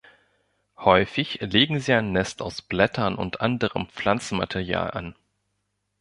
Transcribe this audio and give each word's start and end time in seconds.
Häufig 0.79 1.41
legen 1.41 1.79
sie 1.79 1.93
ein 1.93 2.11
Nest 2.11 2.41
aus 2.41 2.63
Blättern 2.63 3.13
und 3.15 3.39
anderem 3.39 3.85
Pflanzenmaterial 3.87 4.89
an. 4.89 5.13